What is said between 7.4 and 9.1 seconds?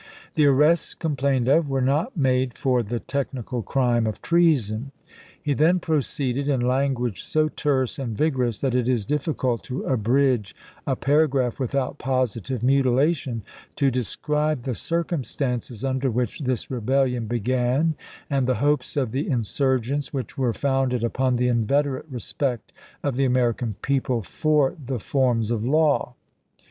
terse and vigorous that it is